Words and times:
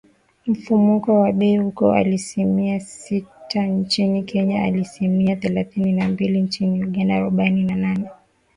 Mfumuko 0.51 1.11
wa 1.21 1.31
bei 1.31 1.59
uko 1.59 1.93
asilimia 2.01 2.79
sita 2.79 3.65
nchini 3.65 4.23
Kenya, 4.23 4.63
asilimia 4.81 5.35
thelathini 5.35 5.91
na 5.93 6.07
mbili 6.07 6.41
nchini 6.41 6.83
Uganda, 6.83 7.15
arobaini 7.15 7.63
na 7.63 7.75
nane 7.75 7.85
nchini 7.97 8.07
Tanzania 8.07 8.11